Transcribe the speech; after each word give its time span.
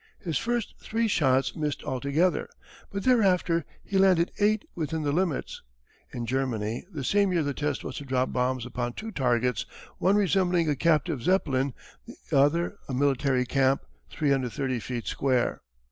His 0.17 0.39
first 0.39 0.73
three 0.79 1.07
shots 1.07 1.55
missed 1.55 1.83
altogether, 1.83 2.49
but 2.91 3.03
thereafter 3.03 3.65
he 3.83 3.99
landed 3.99 4.31
eight 4.39 4.65
within 4.73 5.03
the 5.03 5.11
limits. 5.11 5.61
In 6.11 6.25
Germany 6.25 6.83
the 6.91 7.03
same 7.03 7.31
year 7.31 7.43
the 7.43 7.53
test 7.53 7.83
was 7.83 7.97
to 7.97 8.03
drop 8.03 8.33
bombs 8.33 8.65
upon 8.65 8.93
two 8.93 9.11
targets, 9.11 9.67
one 9.99 10.15
resembling 10.15 10.67
a 10.67 10.75
captive 10.75 11.21
Zeppelin, 11.21 11.75
the 12.07 12.15
other 12.35 12.79
a 12.89 12.95
military 12.95 13.45
camp 13.45 13.81
330 14.09 14.79
feet 14.79 15.05
square. 15.05 15.61